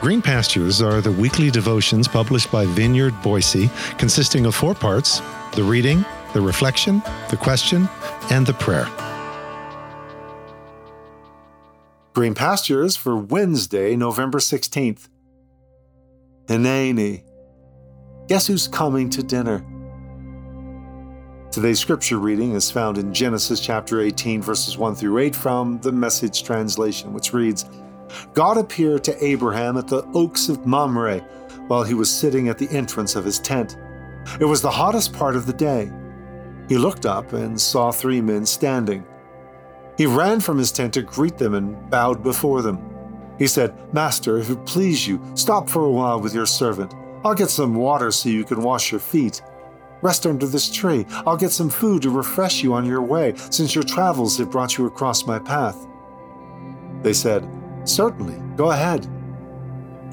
Green 0.00 0.22
Pastures 0.22 0.80
are 0.80 1.02
the 1.02 1.12
weekly 1.12 1.50
devotions 1.50 2.08
published 2.08 2.50
by 2.50 2.64
Vineyard 2.64 3.12
Boise, 3.20 3.68
consisting 3.98 4.46
of 4.46 4.54
four 4.54 4.74
parts 4.74 5.20
the 5.52 5.62
reading, 5.62 6.06
the 6.32 6.40
reflection, 6.40 7.02
the 7.28 7.36
question, 7.36 7.86
and 8.30 8.46
the 8.46 8.54
prayer. 8.54 8.88
Green 12.14 12.34
Pastures 12.34 12.96
for 12.96 13.14
Wednesday, 13.14 13.94
November 13.94 14.38
16th. 14.38 15.10
Hineni. 16.46 17.22
Guess 18.26 18.46
who's 18.46 18.68
coming 18.68 19.10
to 19.10 19.22
dinner? 19.22 19.62
Today's 21.52 21.78
scripture 21.78 22.18
reading 22.18 22.52
is 22.52 22.70
found 22.70 22.96
in 22.96 23.12
Genesis 23.12 23.60
chapter 23.60 24.00
18, 24.00 24.40
verses 24.40 24.78
1 24.78 24.94
through 24.94 25.18
8 25.18 25.36
from 25.36 25.78
the 25.80 25.92
Message 25.92 26.42
translation, 26.42 27.12
which 27.12 27.34
reads 27.34 27.66
God 28.34 28.58
appeared 28.58 29.04
to 29.04 29.24
Abraham 29.24 29.76
at 29.76 29.88
the 29.88 30.04
oaks 30.14 30.48
of 30.48 30.66
Mamre 30.66 31.20
while 31.68 31.84
he 31.84 31.94
was 31.94 32.10
sitting 32.10 32.48
at 32.48 32.58
the 32.58 32.70
entrance 32.70 33.16
of 33.16 33.24
his 33.24 33.38
tent. 33.38 33.76
It 34.40 34.44
was 34.44 34.62
the 34.62 34.70
hottest 34.70 35.12
part 35.12 35.36
of 35.36 35.46
the 35.46 35.52
day. 35.52 35.90
He 36.68 36.78
looked 36.78 37.06
up 37.06 37.32
and 37.32 37.60
saw 37.60 37.90
three 37.90 38.20
men 38.20 38.46
standing. 38.46 39.04
He 39.96 40.06
ran 40.06 40.40
from 40.40 40.58
his 40.58 40.72
tent 40.72 40.94
to 40.94 41.02
greet 41.02 41.36
them 41.36 41.54
and 41.54 41.90
bowed 41.90 42.22
before 42.22 42.62
them. 42.62 42.78
He 43.38 43.46
said, 43.46 43.74
Master, 43.94 44.38
if 44.38 44.50
it 44.50 44.66
please 44.66 45.06
you, 45.06 45.20
stop 45.34 45.68
for 45.68 45.84
a 45.84 45.90
while 45.90 46.20
with 46.20 46.34
your 46.34 46.46
servant. 46.46 46.94
I'll 47.24 47.34
get 47.34 47.50
some 47.50 47.74
water 47.74 48.10
so 48.10 48.28
you 48.28 48.44
can 48.44 48.62
wash 48.62 48.90
your 48.90 49.00
feet. 49.00 49.42
Rest 50.02 50.26
under 50.26 50.46
this 50.46 50.70
tree. 50.70 51.06
I'll 51.26 51.36
get 51.36 51.50
some 51.50 51.68
food 51.68 52.02
to 52.02 52.10
refresh 52.10 52.62
you 52.62 52.72
on 52.72 52.86
your 52.86 53.02
way, 53.02 53.34
since 53.50 53.74
your 53.74 53.84
travels 53.84 54.38
have 54.38 54.50
brought 54.50 54.78
you 54.78 54.86
across 54.86 55.26
my 55.26 55.38
path. 55.38 55.86
They 57.02 57.12
said, 57.12 57.48
Certainly, 57.90 58.40
go 58.56 58.70
ahead. 58.70 59.06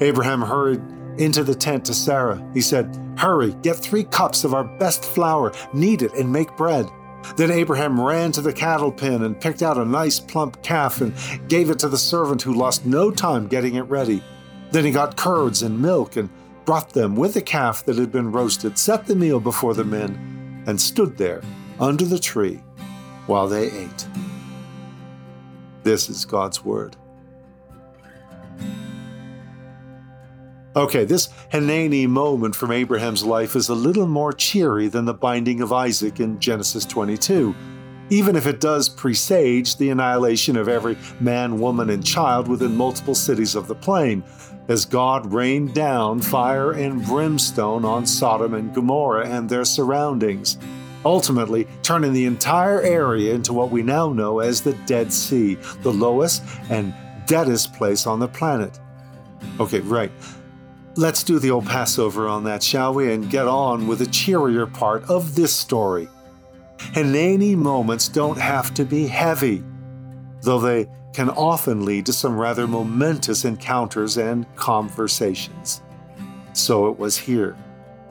Abraham 0.00 0.42
hurried 0.42 0.82
into 1.18 1.44
the 1.44 1.54
tent 1.54 1.84
to 1.86 1.94
Sarah. 1.94 2.44
He 2.52 2.60
said, 2.60 2.96
Hurry, 3.16 3.54
get 3.62 3.76
three 3.76 4.04
cups 4.04 4.44
of 4.44 4.52
our 4.52 4.64
best 4.64 5.04
flour, 5.04 5.52
knead 5.72 6.02
it, 6.02 6.12
and 6.14 6.32
make 6.32 6.56
bread. 6.56 6.88
Then 7.36 7.50
Abraham 7.50 8.00
ran 8.00 8.32
to 8.32 8.40
the 8.40 8.52
cattle 8.52 8.92
pen 8.92 9.22
and 9.22 9.40
picked 9.40 9.62
out 9.62 9.78
a 9.78 9.84
nice 9.84 10.18
plump 10.18 10.62
calf 10.62 11.00
and 11.00 11.14
gave 11.48 11.70
it 11.70 11.78
to 11.80 11.88
the 11.88 11.98
servant 11.98 12.42
who 12.42 12.54
lost 12.54 12.84
no 12.84 13.10
time 13.10 13.46
getting 13.46 13.76
it 13.76 13.82
ready. 13.82 14.22
Then 14.70 14.84
he 14.84 14.90
got 14.90 15.16
curds 15.16 15.62
and 15.62 15.80
milk 15.80 16.16
and 16.16 16.30
brought 16.64 16.90
them 16.90 17.16
with 17.16 17.34
the 17.34 17.42
calf 17.42 17.84
that 17.84 17.96
had 17.96 18.12
been 18.12 18.32
roasted, 18.32 18.76
set 18.76 19.06
the 19.06 19.16
meal 19.16 19.40
before 19.40 19.74
the 19.74 19.84
men, 19.84 20.64
and 20.66 20.80
stood 20.80 21.16
there 21.16 21.42
under 21.80 22.04
the 22.04 22.18
tree 22.18 22.60
while 23.26 23.48
they 23.48 23.70
ate. 23.70 24.06
This 25.84 26.08
is 26.08 26.24
God's 26.24 26.64
Word. 26.64 26.96
Okay, 30.76 31.04
this 31.04 31.28
Hineni 31.50 32.06
moment 32.06 32.54
from 32.54 32.72
Abraham's 32.72 33.24
life 33.24 33.56
is 33.56 33.70
a 33.70 33.74
little 33.74 34.06
more 34.06 34.32
cheery 34.32 34.88
than 34.88 35.06
the 35.06 35.14
binding 35.14 35.62
of 35.62 35.72
Isaac 35.72 36.20
in 36.20 36.38
Genesis 36.38 36.84
22, 36.84 37.54
even 38.10 38.36
if 38.36 38.46
it 38.46 38.60
does 38.60 38.88
presage 38.88 39.76
the 39.76 39.88
annihilation 39.88 40.56
of 40.56 40.68
every 40.68 40.98
man, 41.20 41.58
woman, 41.58 41.88
and 41.88 42.04
child 42.04 42.48
within 42.48 42.76
multiple 42.76 43.14
cities 43.14 43.54
of 43.54 43.66
the 43.66 43.74
plain, 43.74 44.22
as 44.68 44.84
God 44.84 45.32
rained 45.32 45.72
down 45.72 46.20
fire 46.20 46.72
and 46.72 47.04
brimstone 47.04 47.86
on 47.86 48.04
Sodom 48.04 48.52
and 48.52 48.74
Gomorrah 48.74 49.26
and 49.26 49.48
their 49.48 49.64
surroundings, 49.64 50.58
ultimately 51.02 51.66
turning 51.82 52.12
the 52.12 52.26
entire 52.26 52.82
area 52.82 53.34
into 53.34 53.54
what 53.54 53.70
we 53.70 53.82
now 53.82 54.12
know 54.12 54.40
as 54.40 54.60
the 54.60 54.74
Dead 54.84 55.10
Sea, 55.14 55.54
the 55.80 55.92
lowest 55.92 56.42
and 56.68 56.94
deadest 57.26 57.72
place 57.72 58.06
on 58.06 58.20
the 58.20 58.28
planet. 58.28 58.78
Okay, 59.58 59.80
right. 59.80 60.12
Let's 60.98 61.22
do 61.22 61.38
the 61.38 61.52
old 61.52 61.64
Passover 61.64 62.26
on 62.26 62.42
that, 62.42 62.60
shall 62.60 62.92
we, 62.92 63.12
and 63.12 63.30
get 63.30 63.46
on 63.46 63.86
with 63.86 64.00
the 64.00 64.06
cheerier 64.06 64.66
part 64.66 65.04
of 65.04 65.36
this 65.36 65.54
story. 65.54 66.08
Hineni 66.76 67.54
moments 67.54 68.08
don't 68.08 68.36
have 68.36 68.74
to 68.74 68.84
be 68.84 69.06
heavy, 69.06 69.62
though 70.42 70.58
they 70.58 70.88
can 71.12 71.30
often 71.30 71.84
lead 71.84 72.04
to 72.06 72.12
some 72.12 72.36
rather 72.36 72.66
momentous 72.66 73.44
encounters 73.44 74.16
and 74.16 74.44
conversations. 74.56 75.82
So 76.52 76.88
it 76.88 76.98
was 76.98 77.16
here. 77.16 77.56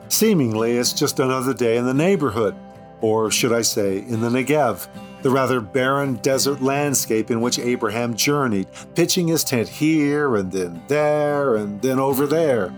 Seemingly, 0.08 0.78
it's 0.78 0.94
just 0.94 1.20
another 1.20 1.52
day 1.52 1.76
in 1.76 1.84
the 1.84 1.92
neighborhood, 1.92 2.56
or 3.02 3.30
should 3.30 3.52
I 3.52 3.60
say, 3.60 3.98
in 3.98 4.22
the 4.22 4.30
Negev, 4.30 4.88
the 5.22 5.30
rather 5.30 5.60
barren 5.60 6.14
desert 6.16 6.62
landscape 6.62 7.30
in 7.30 7.40
which 7.40 7.58
Abraham 7.58 8.14
journeyed, 8.14 8.68
pitching 8.94 9.28
his 9.28 9.44
tent 9.44 9.68
here 9.68 10.36
and 10.36 10.52
then 10.52 10.82
there 10.88 11.56
and 11.56 11.80
then 11.82 11.98
over 11.98 12.26
there. 12.26 12.72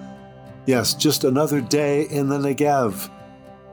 Yes, 0.67 0.95
just 0.95 1.25
another 1.25 1.61
day 1.61 2.03
in 2.05 2.29
the 2.29 2.39
Negev. 2.39 3.11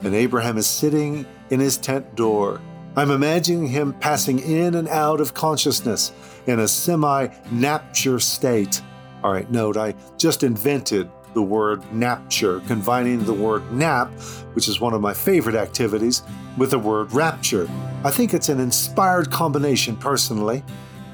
And 0.01 0.13
Abraham 0.13 0.57
is 0.57 0.67
sitting 0.67 1.25
in 1.49 1.59
his 1.59 1.77
tent 1.77 2.15
door. 2.15 2.61
I'm 2.95 3.11
imagining 3.11 3.67
him 3.67 3.93
passing 3.93 4.39
in 4.39 4.75
and 4.75 4.87
out 4.87 5.21
of 5.21 5.33
consciousness 5.33 6.11
in 6.47 6.59
a 6.59 6.67
semi 6.67 7.27
napture 7.51 8.21
state. 8.21 8.81
All 9.23 9.31
right, 9.31 9.49
note, 9.51 9.77
I 9.77 9.93
just 10.17 10.43
invented 10.43 11.09
the 11.33 11.41
word 11.41 11.81
napture, 11.93 12.65
combining 12.67 13.23
the 13.25 13.33
word 13.33 13.71
nap, 13.71 14.09
which 14.53 14.67
is 14.67 14.79
one 14.79 14.93
of 14.93 15.01
my 15.01 15.13
favorite 15.13 15.55
activities, 15.55 16.23
with 16.57 16.71
the 16.71 16.79
word 16.79 17.11
rapture. 17.13 17.69
I 18.03 18.11
think 18.11 18.33
it's 18.33 18.49
an 18.49 18.59
inspired 18.59 19.29
combination 19.31 19.95
personally. 19.95 20.63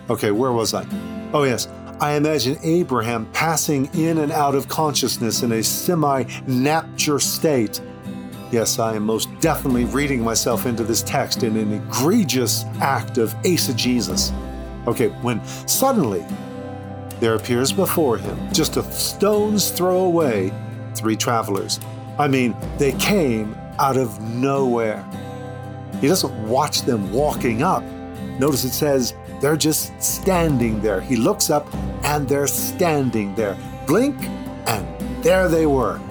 Okay, 0.09 0.31
where 0.31 0.51
was 0.51 0.74
I? 0.74 0.85
Oh, 1.34 1.44
yes. 1.44 1.68
I 2.00 2.16
imagine 2.16 2.57
Abraham 2.63 3.25
passing 3.34 3.90
in 3.94 4.18
and 4.18 4.31
out 4.31 4.56
of 4.56 4.68
consciousness 4.68 5.44
in 5.44 5.53
a 5.53 5.63
semi 5.63 6.24
napture 6.24 7.22
state. 7.22 7.81
Yes, 8.51 8.78
I 8.78 8.95
am 8.95 9.03
most 9.03 9.30
definitely 9.40 9.85
reading 9.85 10.22
myself 10.22 10.66
into 10.66 10.84
this 10.84 11.01
text 11.01 11.44
in 11.44 11.57
an 11.57 11.74
egregious 11.74 12.66
act 12.81 13.18
of 13.18 13.34
eisegesis. 13.44 14.31
Okay, 14.85 15.07
when 15.22 15.44
suddenly 15.45 16.25
there 17.24 17.36
appears 17.36 17.72
before 17.72 18.18
him, 18.18 18.38
just 18.52 18.76
a 18.76 18.84
stone's 18.92 19.70
throw 19.70 20.00
away, 20.00 20.52
three 20.94 21.16
travelers. 21.16 21.80
I 22.20 22.28
mean, 22.28 22.54
they 22.78 22.92
came 22.94 23.56
out 23.80 23.96
of 23.96 24.20
nowhere. 24.22 25.06
He 26.02 26.10
doesn't 26.10 26.50
watch 26.50 26.82
them 26.82 27.14
walking 27.14 27.64
up. 27.64 27.82
Notice 28.40 28.66
it 28.66 28.74
says 28.74 29.14
they're 29.40 29.56
just 29.56 29.94
standing 30.04 30.82
there. 30.82 31.00
He 31.00 31.16
looks 31.16 31.50
up 31.50 31.74
and 32.04 32.28
they're 32.28 32.46
standing 32.46 33.34
there. 33.36 33.58
Blink, 33.88 34.22
and 34.68 35.24
there 35.24 35.48
they 35.48 35.66
were. 35.66 36.02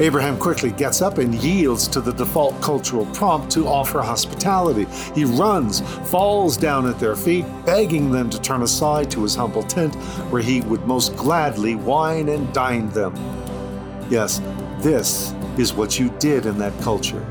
Abraham 0.00 0.38
quickly 0.38 0.70
gets 0.70 1.02
up 1.02 1.18
and 1.18 1.34
yields 1.34 1.88
to 1.88 2.00
the 2.00 2.12
default 2.12 2.60
cultural 2.60 3.04
prompt 3.06 3.50
to 3.52 3.66
offer 3.66 4.00
hospitality. 4.00 4.86
He 5.12 5.24
runs, 5.24 5.80
falls 6.08 6.56
down 6.56 6.86
at 6.86 7.00
their 7.00 7.16
feet, 7.16 7.44
begging 7.66 8.12
them 8.12 8.30
to 8.30 8.40
turn 8.40 8.62
aside 8.62 9.10
to 9.10 9.22
his 9.22 9.34
humble 9.34 9.64
tent, 9.64 9.96
where 10.30 10.40
he 10.40 10.60
would 10.62 10.86
most 10.86 11.16
gladly 11.16 11.74
wine 11.74 12.28
and 12.28 12.52
dine 12.54 12.88
them. 12.90 13.12
Yes, 14.08 14.40
this 14.78 15.34
is 15.58 15.74
what 15.74 15.98
you 15.98 16.10
did 16.20 16.46
in 16.46 16.58
that 16.58 16.78
culture. 16.80 17.26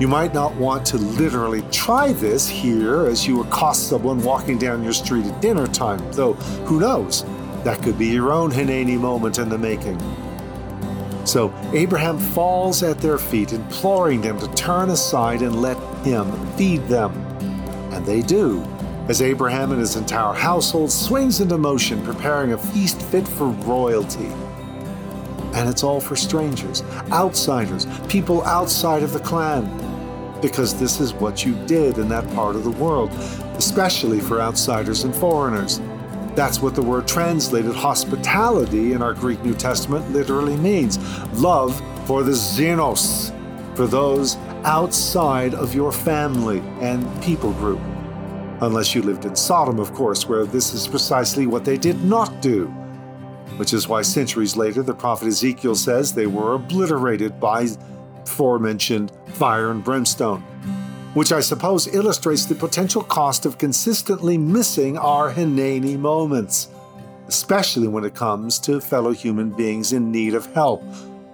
You 0.00 0.08
might 0.08 0.34
not 0.34 0.54
want 0.56 0.84
to 0.86 0.96
literally 0.96 1.62
try 1.70 2.12
this 2.12 2.48
here 2.48 3.06
as 3.06 3.26
you 3.26 3.42
accost 3.42 3.88
someone 3.88 4.22
walking 4.22 4.58
down 4.58 4.82
your 4.82 4.92
street 4.92 5.26
at 5.26 5.40
dinner 5.40 5.68
time, 5.68 6.00
though 6.12 6.34
who 6.64 6.80
knows? 6.80 7.24
That 7.62 7.82
could 7.82 7.98
be 7.98 8.06
your 8.06 8.32
own 8.32 8.50
Hineni 8.50 8.98
moment 8.98 9.38
in 9.38 9.48
the 9.48 9.58
making. 9.58 10.00
So 11.28 11.52
Abraham 11.74 12.18
falls 12.18 12.82
at 12.82 13.00
their 13.00 13.18
feet, 13.18 13.52
imploring 13.52 14.22
them 14.22 14.40
to 14.40 14.48
turn 14.54 14.88
aside 14.88 15.42
and 15.42 15.60
let 15.60 15.76
him 16.02 16.32
feed 16.56 16.88
them. 16.88 17.12
And 17.92 18.06
they 18.06 18.22
do, 18.22 18.62
as 19.08 19.20
Abraham 19.20 19.70
and 19.72 19.78
his 19.78 19.96
entire 19.96 20.32
household 20.32 20.90
swings 20.90 21.42
into 21.42 21.58
motion, 21.58 22.02
preparing 22.02 22.54
a 22.54 22.58
feast 22.58 23.02
fit 23.02 23.28
for 23.28 23.48
royalty. 23.48 24.28
And 25.52 25.68
it's 25.68 25.82
all 25.82 26.00
for 26.00 26.16
strangers, 26.16 26.82
outsiders, 27.12 27.86
people 28.08 28.42
outside 28.44 29.02
of 29.02 29.12
the 29.12 29.20
clan. 29.20 29.66
Because 30.40 30.80
this 30.80 30.98
is 30.98 31.12
what 31.12 31.44
you 31.44 31.54
did 31.66 31.98
in 31.98 32.08
that 32.08 32.26
part 32.34 32.56
of 32.56 32.64
the 32.64 32.70
world, 32.70 33.10
especially 33.58 34.20
for 34.20 34.40
outsiders 34.40 35.04
and 35.04 35.14
foreigners. 35.14 35.78
That's 36.38 36.62
what 36.62 36.76
the 36.76 36.82
word 36.82 37.08
translated 37.08 37.74
hospitality 37.74 38.92
in 38.92 39.02
our 39.02 39.12
Greek 39.12 39.42
New 39.42 39.54
Testament 39.54 40.08
literally 40.12 40.56
means 40.56 40.96
love 41.32 41.74
for 42.06 42.22
the 42.22 42.30
xenos, 42.30 43.34
for 43.76 43.88
those 43.88 44.36
outside 44.62 45.52
of 45.52 45.74
your 45.74 45.90
family 45.90 46.60
and 46.80 47.04
people 47.24 47.52
group. 47.54 47.80
Unless 48.60 48.94
you 48.94 49.02
lived 49.02 49.24
in 49.24 49.34
Sodom, 49.34 49.80
of 49.80 49.92
course, 49.94 50.28
where 50.28 50.46
this 50.46 50.72
is 50.72 50.86
precisely 50.86 51.48
what 51.48 51.64
they 51.64 51.76
did 51.76 52.04
not 52.04 52.40
do. 52.40 52.66
Which 53.56 53.72
is 53.72 53.88
why 53.88 54.02
centuries 54.02 54.56
later 54.56 54.84
the 54.84 54.94
prophet 54.94 55.26
Ezekiel 55.26 55.74
says 55.74 56.12
they 56.14 56.28
were 56.28 56.54
obliterated 56.54 57.40
by 57.40 57.66
aforementioned 58.22 59.10
fire 59.26 59.72
and 59.72 59.82
brimstone 59.82 60.44
which 61.14 61.32
I 61.32 61.40
suppose 61.40 61.86
illustrates 61.88 62.44
the 62.44 62.54
potential 62.54 63.02
cost 63.02 63.46
of 63.46 63.58
consistently 63.58 64.38
missing 64.38 64.96
our 64.98 65.32
Hineni 65.32 65.98
moments. 65.98 66.68
especially 67.28 67.86
when 67.86 68.04
it 68.04 68.14
comes 68.14 68.58
to 68.58 68.80
fellow 68.80 69.12
human 69.12 69.50
beings 69.50 69.92
in 69.92 70.10
need 70.10 70.34
of 70.34 70.46
help 70.54 70.82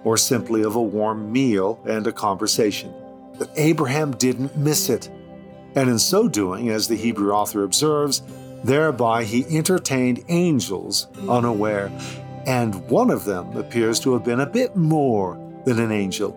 or 0.03 0.17
simply 0.17 0.61
of 0.61 0.75
a 0.75 0.81
warm 0.81 1.31
meal 1.31 1.79
and 1.85 2.05
a 2.05 2.11
conversation. 2.11 2.93
But 3.39 3.49
Abraham 3.55 4.11
didn't 4.11 4.55
miss 4.55 4.89
it. 4.89 5.09
And 5.75 5.89
in 5.89 5.97
so 5.99 6.27
doing, 6.27 6.69
as 6.69 6.87
the 6.87 6.95
Hebrew 6.95 7.31
author 7.31 7.63
observes, 7.63 8.21
thereby 8.63 9.23
he 9.23 9.45
entertained 9.57 10.23
angels 10.27 11.07
unaware. 11.27 11.91
And 12.45 12.87
one 12.89 13.09
of 13.09 13.25
them 13.25 13.57
appears 13.57 13.99
to 14.01 14.13
have 14.13 14.23
been 14.23 14.41
a 14.41 14.45
bit 14.45 14.75
more 14.75 15.39
than 15.65 15.79
an 15.79 15.91
angel. 15.91 16.31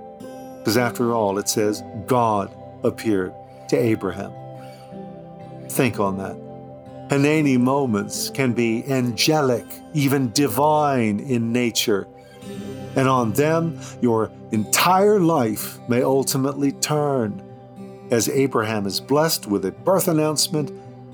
Because 0.59 0.77
after 0.77 1.13
all, 1.13 1.39
it 1.39 1.49
says 1.49 1.83
God 2.07 2.55
appeared 2.85 3.35
to 3.69 3.77
Abraham. 3.77 4.33
Think 5.69 6.01
on 6.01 6.19
that. 6.19 6.37
Hineni 7.09 7.59
moments 7.59 8.31
can 8.31 8.53
be 8.53 8.85
angelic, 8.87 9.65
even 9.95 10.31
divine 10.33 11.21
in 11.21 11.53
nature. 11.53 12.07
And 12.97 13.09
on 13.09 13.33
them, 13.33 13.81
your 14.01 14.31
entire 14.53 15.21
life 15.21 15.79
may 15.89 16.03
ultimately 16.03 16.73
turn, 16.73 17.43
as 18.11 18.29
Abraham 18.29 18.87
is 18.87 19.01
blessed 19.01 19.47
with 19.47 19.65
a 19.65 19.73
birth 19.73 20.09
announcement 20.09 20.71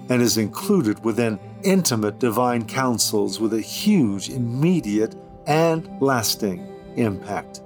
and 0.09 0.21
is 0.21 0.37
included 0.37 1.05
within 1.05 1.39
intimate 1.63 2.19
divine 2.19 2.65
counsels 2.67 3.41
with 3.41 3.55
a 3.55 3.61
huge, 3.61 4.29
immediate, 4.31 5.15
and 5.47 5.89
lasting 6.01 6.67
impact. 6.97 7.61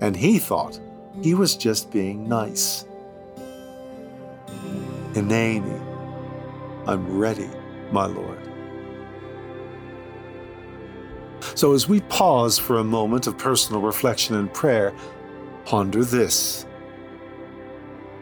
And 0.00 0.16
he 0.16 0.38
thought 0.38 0.80
he 1.22 1.34
was 1.34 1.56
just 1.56 1.90
being 1.90 2.28
nice. 2.28 2.84
Hineni, 5.12 5.80
I'm 6.86 7.18
ready, 7.18 7.50
my 7.90 8.06
Lord. 8.06 8.38
So, 11.54 11.72
as 11.72 11.88
we 11.88 12.00
pause 12.02 12.58
for 12.58 12.78
a 12.78 12.84
moment 12.84 13.26
of 13.26 13.36
personal 13.36 13.80
reflection 13.80 14.36
and 14.36 14.52
prayer, 14.52 14.94
ponder 15.64 16.04
this. 16.04 16.64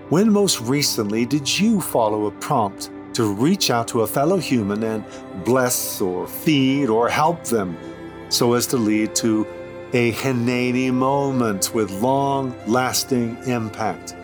When 0.09 0.33
most 0.33 0.61
recently 0.63 1.27
did 1.27 1.59
you 1.59 1.81
follow 1.81 2.27
a 2.27 2.31
prompt 2.31 2.91
to 3.15 3.33
reach 3.35 3.71
out 3.71 3.89
to 3.89 4.03
a 4.03 4.07
fellow 4.07 4.39
human 4.39 4.83
and 4.83 5.05
bless 5.45 6.01
or 6.01 6.27
feed 6.27 6.87
or 6.87 7.09
help 7.09 7.45
them 7.45 7.77
so 8.31 8.55
as 8.55 8.67
to 8.69 8.77
lead 8.77 9.15
to 9.17 9.47
a 9.95 10.13
Hineni 10.13 10.93
moment 10.93 11.73
with 11.75 11.91
long 11.91 12.55
lasting 12.67 13.39
impact? 13.47 14.15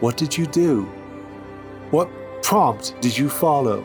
What 0.00 0.16
did 0.16 0.36
you 0.36 0.46
do? 0.46 0.82
What 1.92 2.10
prompt 2.42 3.00
did 3.00 3.16
you 3.16 3.28
follow? 3.28 3.84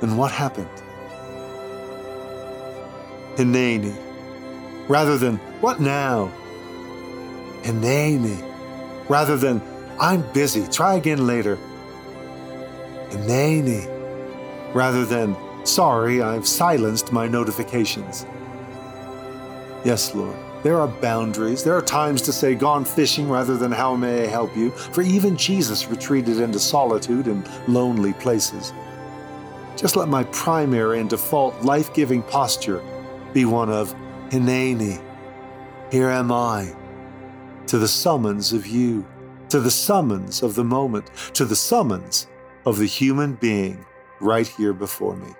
And 0.00 0.16
what 0.16 0.30
happened? 0.30 0.68
Hineni, 3.34 3.94
rather 4.88 5.18
than 5.18 5.38
what 5.60 5.80
now? 5.80 6.30
Hineni, 7.62 8.40
rather 9.08 9.36
than 9.36 9.60
I'm 9.98 10.22
busy, 10.32 10.66
try 10.68 10.94
again 10.94 11.26
later. 11.26 11.58
Hineni, 13.10 13.88
rather 14.72 15.04
than 15.04 15.36
sorry, 15.64 16.22
I've 16.22 16.46
silenced 16.46 17.12
my 17.12 17.26
notifications. 17.26 18.24
Yes, 19.84 20.14
Lord. 20.14 20.36
There 20.62 20.80
are 20.80 20.88
boundaries. 20.88 21.62
There 21.62 21.76
are 21.76 21.82
times 21.82 22.22
to 22.22 22.32
say, 22.32 22.54
gone 22.54 22.84
fishing 22.84 23.28
rather 23.28 23.56
than 23.56 23.70
how 23.70 23.94
may 23.94 24.24
I 24.24 24.26
help 24.26 24.56
you, 24.56 24.70
for 24.70 25.02
even 25.02 25.36
Jesus 25.36 25.86
retreated 25.86 26.40
into 26.40 26.58
solitude 26.58 27.28
and 27.28 27.48
lonely 27.68 28.14
places. 28.14 28.72
Just 29.76 29.94
let 29.94 30.08
my 30.08 30.24
primary 30.24 30.98
and 30.98 31.08
default 31.08 31.62
life 31.62 31.94
giving 31.94 32.22
posture 32.22 32.82
be 33.32 33.44
one 33.44 33.70
of 33.70 33.94
Hineni. 34.30 35.00
Here 35.92 36.08
am 36.08 36.32
I, 36.32 36.74
to 37.68 37.78
the 37.78 37.86
summons 37.86 38.52
of 38.52 38.66
you, 38.66 39.06
to 39.50 39.60
the 39.60 39.70
summons 39.70 40.42
of 40.42 40.56
the 40.56 40.64
moment, 40.64 41.10
to 41.34 41.44
the 41.44 41.54
summons 41.54 42.26
of 42.64 42.78
the 42.78 42.86
human 42.86 43.34
being 43.34 43.84
right 44.20 44.48
here 44.48 44.72
before 44.72 45.14
me. 45.16 45.32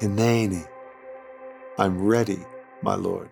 Hineni, 0.00 0.66
I'm 1.78 2.04
ready, 2.04 2.44
my 2.82 2.94
Lord. 2.96 3.30